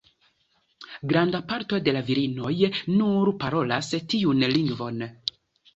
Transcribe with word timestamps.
Granda 1.11 1.41
parto 1.51 1.81
de 1.89 1.95
la 1.99 2.03
virinoj 2.09 2.55
nur 2.97 3.33
parolas 3.45 3.95
tiun 4.15 4.45
lingvon. 4.57 5.09